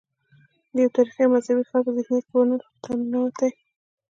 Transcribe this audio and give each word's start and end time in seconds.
د 0.73 0.75
یو 0.83 0.93
تاریخي 0.95 1.21
او 1.25 1.31
مذهبي 1.35 1.63
ښار 1.69 1.81
په 1.85 1.91
ذهنیت 1.97 2.25
کې 2.31 2.35
ورته 2.37 2.91
ننوتي. 2.99 3.49